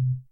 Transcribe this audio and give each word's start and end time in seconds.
Mm-hmm. 0.00 0.29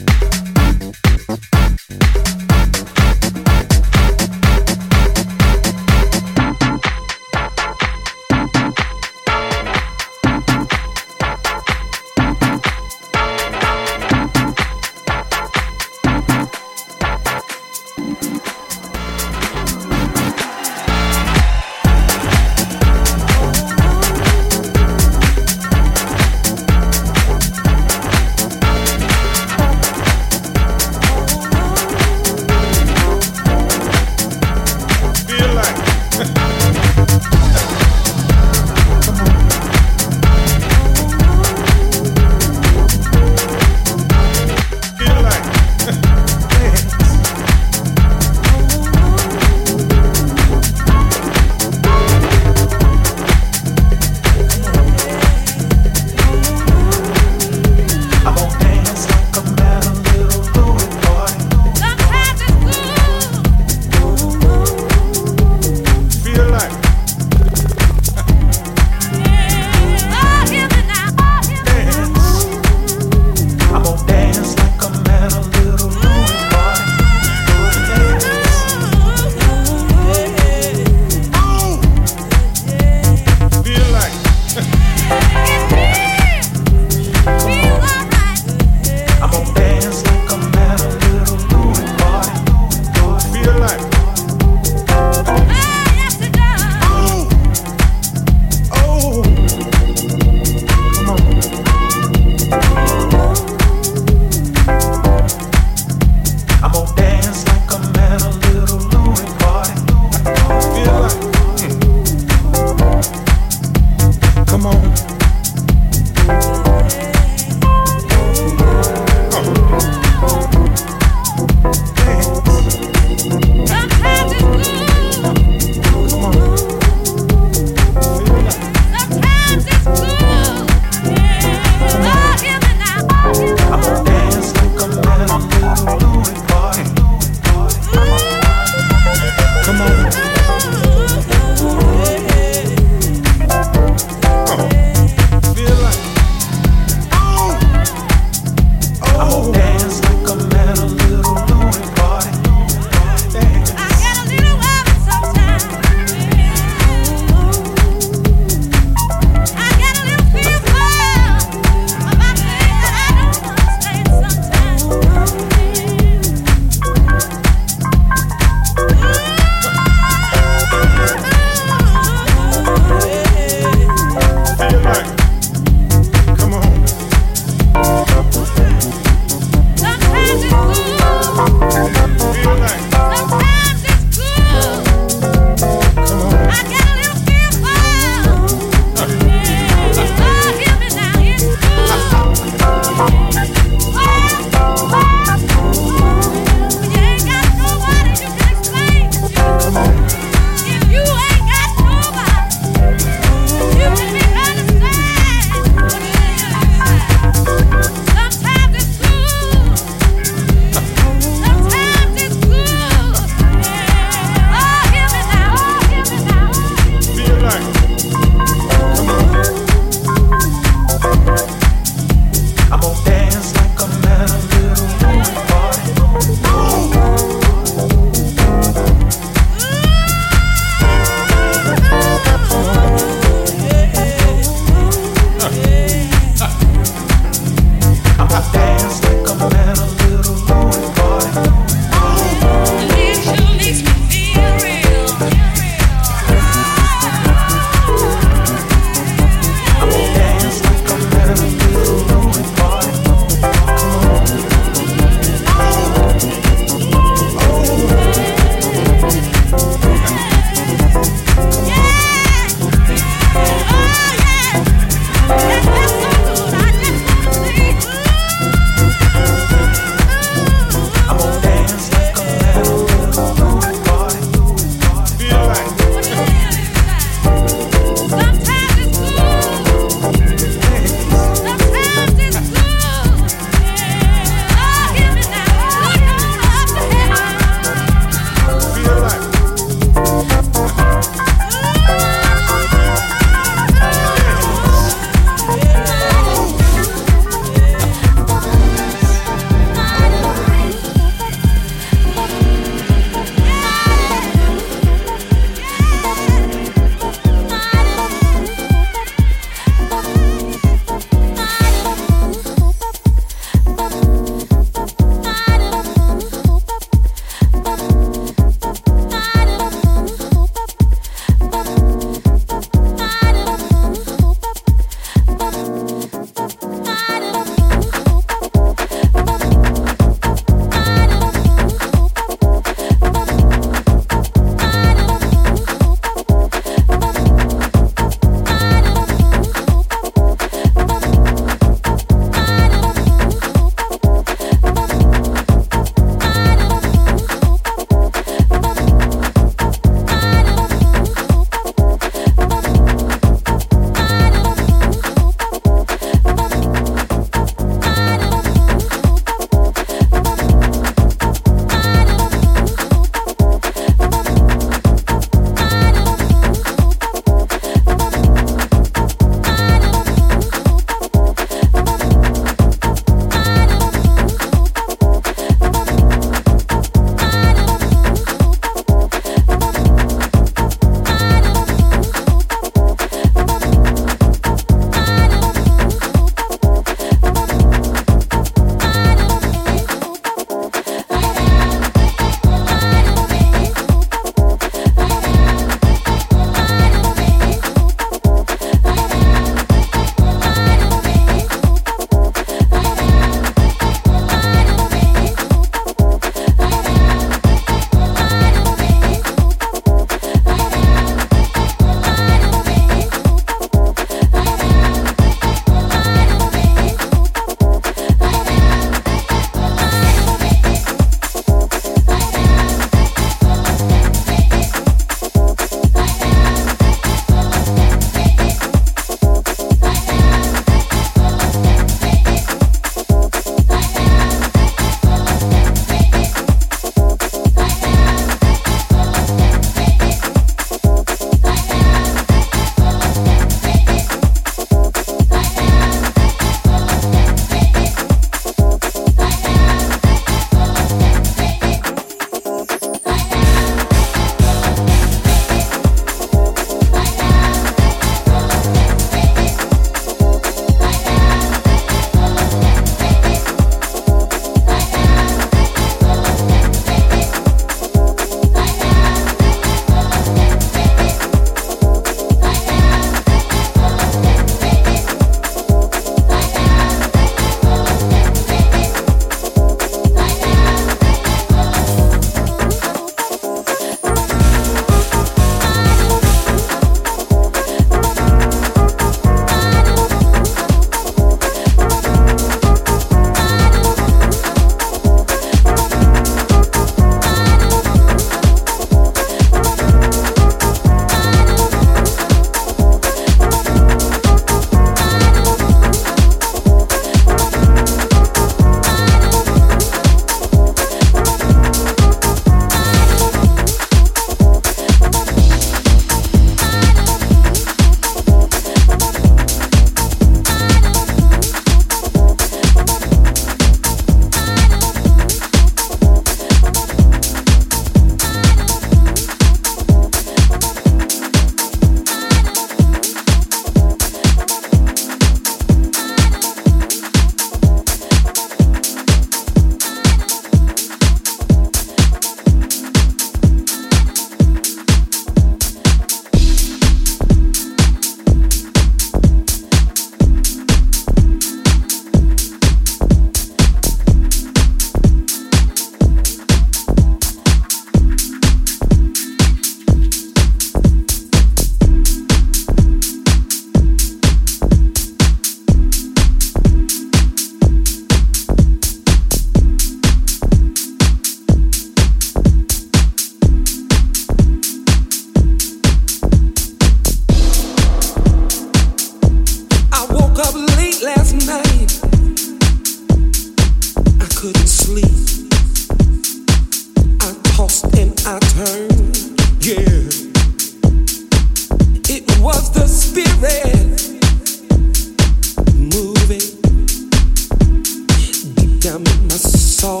down 598.86 599.02
in 599.02 599.26
my 599.26 599.34
soul, 599.34 600.00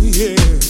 yeah. 0.00 0.63